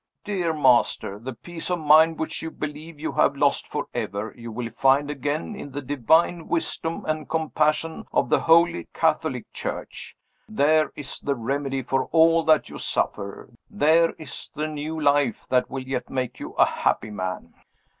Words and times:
Dear 0.23 0.51
master, 0.51 1.19
the 1.19 1.33
peace 1.35 1.69
of 1.69 1.77
mind, 1.77 2.17
which 2.17 2.41
you 2.41 2.49
believe 2.49 2.99
you 2.99 3.11
have 3.11 3.35
lost 3.37 3.67
forever, 3.67 4.33
you 4.35 4.51
will 4.51 4.71
find 4.71 5.11
again 5.11 5.55
in 5.55 5.73
the 5.73 5.81
divine 5.83 6.47
wisdom 6.47 7.05
and 7.05 7.29
compassion 7.29 8.05
of 8.11 8.27
the 8.27 8.39
holy 8.39 8.87
Catholic 8.95 9.53
Church. 9.53 10.17
There 10.49 10.91
is 10.95 11.19
the 11.19 11.35
remedy 11.35 11.83
for 11.83 12.05
all 12.05 12.41
that 12.45 12.67
you 12.67 12.79
suffer! 12.79 13.51
There 13.69 14.13
is 14.13 14.49
the 14.55 14.67
new 14.67 14.99
life 14.99 15.45
that 15.49 15.69
will 15.69 15.83
yet 15.83 16.09
make 16.09 16.39
you 16.39 16.53
a 16.53 16.65
happy 16.65 17.11
man!" 17.11 17.53